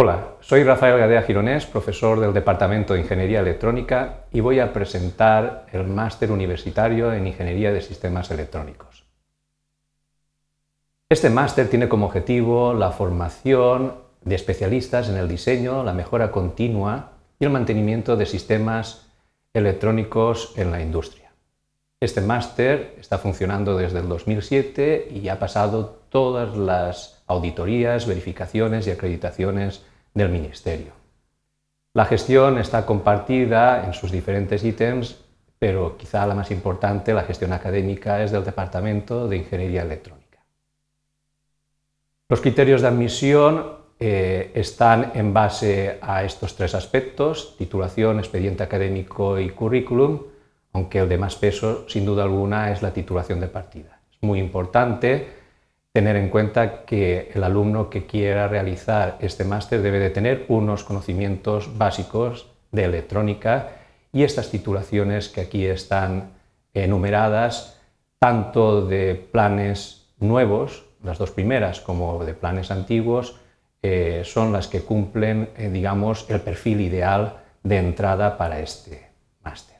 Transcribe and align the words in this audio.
Hola, 0.00 0.36
soy 0.38 0.62
Rafael 0.62 0.96
Gadea 0.96 1.22
Gironés, 1.22 1.66
profesor 1.66 2.20
del 2.20 2.32
Departamento 2.32 2.94
de 2.94 3.00
Ingeniería 3.00 3.40
Electrónica 3.40 4.26
y 4.32 4.38
voy 4.38 4.60
a 4.60 4.72
presentar 4.72 5.66
el 5.72 5.88
Máster 5.88 6.30
Universitario 6.30 7.12
en 7.12 7.26
Ingeniería 7.26 7.72
de 7.72 7.80
Sistemas 7.80 8.30
Electrónicos. 8.30 9.04
Este 11.08 11.30
máster 11.30 11.68
tiene 11.68 11.88
como 11.88 12.06
objetivo 12.06 12.74
la 12.74 12.92
formación 12.92 13.94
de 14.22 14.36
especialistas 14.36 15.08
en 15.08 15.16
el 15.16 15.26
diseño, 15.26 15.82
la 15.82 15.94
mejora 15.94 16.30
continua 16.30 17.14
y 17.40 17.46
el 17.46 17.50
mantenimiento 17.50 18.16
de 18.16 18.26
sistemas 18.26 19.08
electrónicos 19.52 20.52
en 20.54 20.70
la 20.70 20.80
industria. 20.80 21.32
Este 22.00 22.20
máster 22.20 22.94
está 23.00 23.18
funcionando 23.18 23.76
desde 23.76 23.98
el 23.98 24.08
2007 24.08 25.08
y 25.10 25.28
ha 25.28 25.40
pasado 25.40 25.98
todas 26.08 26.56
las 26.56 27.18
auditorías, 27.26 28.06
verificaciones 28.06 28.86
y 28.86 28.92
acreditaciones 28.92 29.82
del 30.14 30.28
Ministerio. 30.28 30.92
La 31.94 32.04
gestión 32.04 32.58
está 32.58 32.86
compartida 32.86 33.84
en 33.84 33.92
sus 33.92 34.12
diferentes 34.12 34.62
ítems, 34.64 35.16
pero 35.58 35.96
quizá 35.96 36.26
la 36.26 36.34
más 36.34 36.50
importante, 36.50 37.12
la 37.12 37.24
gestión 37.24 37.52
académica, 37.52 38.22
es 38.22 38.30
del 38.30 38.44
Departamento 38.44 39.26
de 39.26 39.38
Ingeniería 39.38 39.82
Electrónica. 39.82 40.38
Los 42.28 42.40
criterios 42.40 42.82
de 42.82 42.88
admisión 42.88 43.78
eh, 43.98 44.52
están 44.54 45.12
en 45.14 45.34
base 45.34 45.98
a 46.00 46.22
estos 46.22 46.54
tres 46.54 46.74
aspectos, 46.74 47.56
titulación, 47.56 48.18
expediente 48.18 48.62
académico 48.62 49.38
y 49.38 49.50
currículum, 49.50 50.22
aunque 50.72 51.00
el 51.00 51.08
de 51.08 51.18
más 51.18 51.34
peso, 51.34 51.88
sin 51.88 52.04
duda 52.04 52.22
alguna, 52.22 52.70
es 52.70 52.82
la 52.82 52.92
titulación 52.92 53.40
de 53.40 53.48
partida. 53.48 54.00
Es 54.12 54.18
muy 54.22 54.38
importante 54.38 55.37
tener 55.98 56.14
en 56.14 56.28
cuenta 56.28 56.84
que 56.84 57.28
el 57.34 57.42
alumno 57.42 57.90
que 57.90 58.06
quiera 58.06 58.46
realizar 58.46 59.16
este 59.18 59.42
máster 59.42 59.82
debe 59.82 59.98
de 59.98 60.10
tener 60.10 60.44
unos 60.46 60.84
conocimientos 60.84 61.76
básicos 61.76 62.46
de 62.70 62.84
electrónica 62.84 63.70
y 64.12 64.22
estas 64.22 64.48
titulaciones 64.48 65.28
que 65.28 65.40
aquí 65.40 65.66
están 65.66 66.34
enumeradas, 66.72 67.80
tanto 68.20 68.86
de 68.86 69.16
planes 69.16 70.06
nuevos, 70.20 70.86
las 71.02 71.18
dos 71.18 71.32
primeras, 71.32 71.80
como 71.80 72.24
de 72.24 72.34
planes 72.34 72.70
antiguos, 72.70 73.40
eh, 73.82 74.22
son 74.24 74.52
las 74.52 74.68
que 74.68 74.82
cumplen, 74.82 75.50
eh, 75.56 75.68
digamos, 75.68 76.30
el 76.30 76.40
perfil 76.42 76.80
ideal 76.80 77.38
de 77.64 77.78
entrada 77.78 78.38
para 78.38 78.60
este 78.60 79.08
máster. 79.42 79.77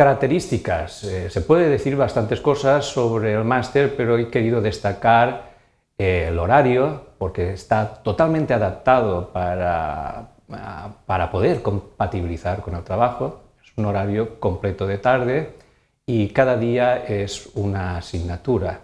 Características. 0.00 1.04
Eh, 1.04 1.28
se 1.28 1.42
puede 1.42 1.68
decir 1.68 1.94
bastantes 1.94 2.40
cosas 2.40 2.86
sobre 2.86 3.34
el 3.34 3.44
máster, 3.44 3.94
pero 3.98 4.16
he 4.16 4.30
querido 4.30 4.62
destacar 4.62 5.50
el 5.98 6.38
horario, 6.38 7.08
porque 7.18 7.52
está 7.52 8.02
totalmente 8.02 8.54
adaptado 8.54 9.30
para, 9.30 10.30
para 11.04 11.30
poder 11.30 11.60
compatibilizar 11.60 12.62
con 12.62 12.76
el 12.76 12.82
trabajo. 12.82 13.42
Es 13.62 13.72
un 13.76 13.84
horario 13.84 14.40
completo 14.40 14.86
de 14.86 14.96
tarde 14.96 15.50
y 16.06 16.28
cada 16.28 16.56
día 16.56 17.04
es 17.04 17.50
una 17.54 17.98
asignatura 17.98 18.80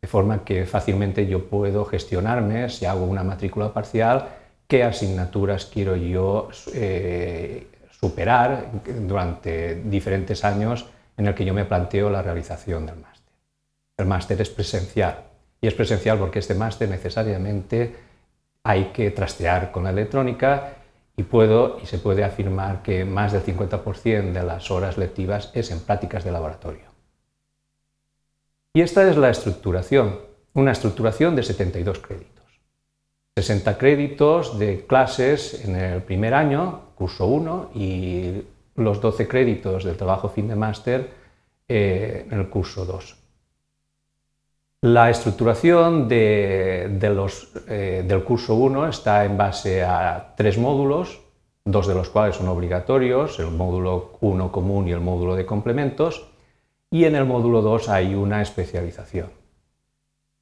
de 0.00 0.06
forma 0.06 0.44
que 0.44 0.66
fácilmente 0.66 1.26
yo 1.26 1.46
puedo 1.46 1.84
gestionarme 1.84 2.68
si 2.68 2.86
hago 2.86 3.06
una 3.06 3.24
matrícula 3.24 3.72
parcial, 3.72 4.28
qué 4.68 4.84
asignaturas 4.84 5.66
quiero 5.66 5.96
yo 5.96 6.48
eh, 6.72 7.66
superar 8.04 8.70
durante 8.84 9.76
diferentes 9.76 10.44
años 10.44 10.84
en 11.16 11.26
el 11.26 11.34
que 11.34 11.46
yo 11.46 11.54
me 11.54 11.64
planteo 11.64 12.10
la 12.10 12.20
realización 12.20 12.84
del 12.84 12.96
máster. 12.96 13.32
El 13.96 14.04
máster 14.04 14.38
es 14.42 14.50
presencial 14.50 15.24
y 15.58 15.66
es 15.66 15.72
presencial 15.72 16.18
porque 16.18 16.40
este 16.40 16.54
máster 16.54 16.86
necesariamente 16.90 17.94
hay 18.62 18.90
que 18.92 19.10
trastear 19.10 19.72
con 19.72 19.84
la 19.84 19.90
electrónica 19.90 20.74
y 21.16 21.22
puedo 21.22 21.78
y 21.82 21.86
se 21.86 21.98
puede 21.98 22.24
afirmar 22.24 22.82
que 22.82 23.06
más 23.06 23.32
del 23.32 23.42
50% 23.42 24.32
de 24.32 24.42
las 24.42 24.70
horas 24.70 24.98
lectivas 24.98 25.50
es 25.54 25.70
en 25.70 25.80
prácticas 25.80 26.24
de 26.24 26.32
laboratorio. 26.32 26.84
Y 28.74 28.82
esta 28.82 29.08
es 29.08 29.16
la 29.16 29.30
estructuración, 29.30 30.20
una 30.52 30.72
estructuración 30.72 31.36
de 31.36 31.42
72 31.42 32.00
créditos. 32.00 32.44
60 33.36 33.78
créditos 33.78 34.58
de 34.58 34.84
clases 34.86 35.64
en 35.64 35.76
el 35.76 36.02
primer 36.02 36.34
año, 36.34 36.83
curso 36.94 37.26
1, 37.26 37.70
y 37.74 38.42
los 38.76 39.00
12 39.00 39.28
créditos 39.28 39.84
del 39.84 39.96
trabajo 39.96 40.28
fin 40.28 40.48
de 40.48 40.56
máster 40.56 41.10
eh, 41.68 42.26
en 42.30 42.38
el 42.40 42.48
curso 42.48 42.84
2. 42.84 43.16
La 44.82 45.08
estructuración 45.08 46.08
eh, 46.10 46.88
del 48.06 48.24
curso 48.24 48.54
1 48.54 48.88
está 48.88 49.24
en 49.24 49.36
base 49.38 49.82
a 49.82 50.34
tres 50.36 50.58
módulos, 50.58 51.20
dos 51.64 51.86
de 51.86 51.94
los 51.94 52.10
cuales 52.10 52.36
son 52.36 52.48
obligatorios, 52.48 53.38
el 53.38 53.50
módulo 53.50 54.18
1 54.20 54.52
común 54.52 54.86
y 54.88 54.92
el 54.92 55.00
módulo 55.00 55.36
de 55.36 55.46
complementos, 55.46 56.28
y 56.90 57.06
en 57.06 57.16
el 57.16 57.24
módulo 57.24 57.62
2 57.62 57.88
hay 57.88 58.14
una 58.14 58.42
especialización. 58.42 59.43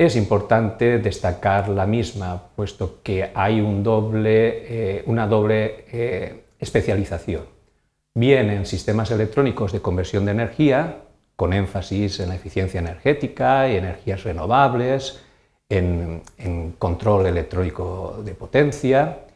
Es 0.00 0.16
importante 0.16 0.98
destacar 0.98 1.68
la 1.68 1.84
misma, 1.84 2.42
puesto 2.56 3.02
que 3.02 3.32
hay 3.34 3.58
eh, 3.58 5.02
una 5.04 5.26
doble 5.26 5.84
eh, 5.92 6.44
especialización, 6.58 7.42
bien 8.14 8.48
en 8.48 8.64
sistemas 8.64 9.10
electrónicos 9.10 9.72
de 9.72 9.82
conversión 9.82 10.24
de 10.24 10.30
energía, 10.30 11.02
con 11.36 11.52
énfasis 11.52 12.18
en 12.20 12.30
la 12.30 12.36
eficiencia 12.36 12.80
energética 12.80 13.68
y 13.68 13.76
energías 13.76 14.24
renovables, 14.24 15.20
en 15.68 16.22
control 16.78 17.26
electrónico 17.26 18.22
de 18.24 18.34
potencia, 18.34 19.26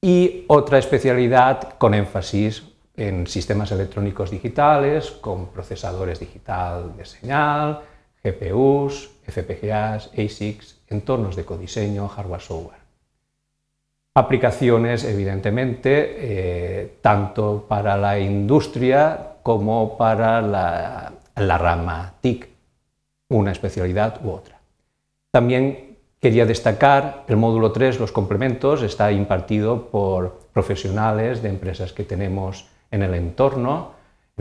y 0.00 0.46
otra 0.48 0.78
especialidad 0.78 1.74
con 1.76 1.92
énfasis 1.92 2.62
en 2.96 3.26
sistemas 3.26 3.70
electrónicos 3.70 4.30
digitales, 4.30 5.10
con 5.10 5.48
procesadores 5.48 6.20
digital 6.20 6.96
de 6.96 7.04
señal, 7.04 7.82
GPUs, 8.22 9.10
FPGAs, 9.26 10.10
ASICs, 10.16 10.80
entornos 10.88 11.36
de 11.36 11.44
codiseño, 11.44 12.08
hardware-software. 12.08 12.80
Aplicaciones, 14.14 15.04
evidentemente, 15.04 16.16
eh, 16.18 16.98
tanto 17.00 17.64
para 17.68 17.96
la 17.96 18.18
industria 18.18 19.36
como 19.42 19.96
para 19.96 20.42
la, 20.42 21.12
la 21.36 21.58
rama 21.58 22.14
TIC, 22.20 22.48
una 23.28 23.52
especialidad 23.52 24.20
u 24.24 24.30
otra. 24.30 24.58
También 25.30 25.96
quería 26.20 26.44
destacar 26.44 27.24
el 27.28 27.36
módulo 27.36 27.72
3, 27.72 28.00
los 28.00 28.12
complementos, 28.12 28.82
está 28.82 29.12
impartido 29.12 29.88
por 29.90 30.40
profesionales 30.52 31.40
de 31.42 31.48
empresas 31.48 31.92
que 31.92 32.04
tenemos 32.04 32.66
en 32.90 33.02
el 33.02 33.14
entorno, 33.14 33.92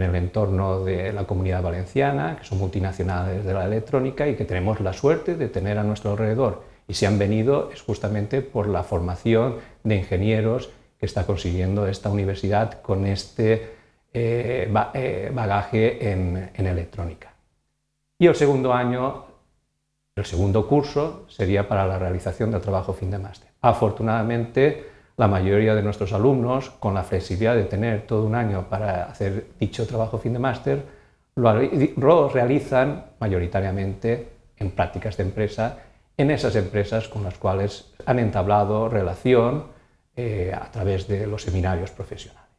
en 0.02 0.10
el 0.10 0.16
entorno 0.16 0.84
de 0.84 1.12
la 1.12 1.26
comunidad 1.26 1.62
valenciana, 1.62 2.38
que 2.38 2.46
son 2.46 2.58
multinacionales 2.58 3.44
de 3.44 3.54
la 3.54 3.66
electrónica 3.66 4.28
y 4.28 4.36
que 4.36 4.46
tenemos 4.46 4.80
la 4.80 4.94
suerte 4.94 5.36
de 5.36 5.50
tener 5.50 5.78
a 5.78 5.84
nuestro 5.84 6.12
alrededor. 6.12 6.64
Y 6.88 6.94
si 6.94 7.06
han 7.06 7.20
venido 7.20 7.70
es 7.72 7.82
justamente 7.82 8.42
por 8.42 8.68
la 8.68 8.84
formación 8.84 9.58
de 9.84 9.98
ingenieros 9.98 10.70
que 11.00 11.06
está 11.06 11.26
consiguiendo 11.26 11.88
esta 11.88 12.10
universidad 12.10 12.82
con 12.82 13.06
este 13.06 13.78
eh, 14.14 14.74
eh, 14.94 15.32
bagaje 15.34 16.12
en, 16.12 16.50
en 16.54 16.68
electrónica. 16.68 17.34
Y 18.18 18.28
el 18.28 18.36
segundo 18.36 18.74
año, 18.74 19.26
el 20.16 20.26
segundo 20.26 20.68
curso, 20.68 21.26
sería 21.30 21.68
para 21.68 21.86
la 21.86 22.00
realización 22.00 22.52
del 22.52 22.62
trabajo 22.62 22.94
fin 22.94 23.12
de 23.12 23.20
máster. 23.20 23.50
Afortunadamente, 23.62 24.99
la 25.20 25.28
mayoría 25.28 25.76
de 25.76 25.84
nuestros 25.84 26.14
alumnos, 26.14 26.70
con 26.70 26.94
la 26.94 27.04
flexibilidad 27.04 27.54
de 27.54 27.66
tener 27.66 28.08
todo 28.08 28.24
un 28.24 28.36
año 28.36 28.68
para 28.70 29.04
hacer 29.04 29.48
dicho 29.60 29.86
trabajo 29.86 30.18
fin 30.18 30.32
de 30.32 30.40
máster, 30.40 30.82
lo 31.36 32.30
realizan 32.30 33.04
mayoritariamente 33.20 34.30
en 34.56 34.72
prácticas 34.72 35.18
de 35.18 35.24
empresa, 35.24 35.80
en 36.16 36.32
esas 36.32 36.56
empresas 36.56 37.10
con 37.10 37.26
las 37.26 37.38
cuales 37.38 37.94
han 38.06 38.18
entablado 38.20 38.88
relación 38.88 39.66
eh, 40.16 40.54
a 40.54 40.72
través 40.72 41.06
de 41.10 41.28
los 41.28 41.44
seminarios 41.44 41.92
profesionales. 41.92 42.50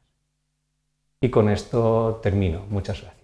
Y 1.19 1.31
con 1.31 1.49
esto 1.49 2.21
termino. 2.23 2.67
Muchas 2.69 3.01
gracias. 3.01 3.20